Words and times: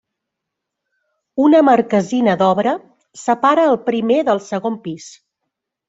Una 1.49 1.59
marquesina 1.67 2.35
d'obra 2.41 2.75
separa 3.27 3.71
el 3.75 3.81
primer 3.93 4.21
del 4.33 4.47
segon 4.51 4.85
pis. 4.89 5.17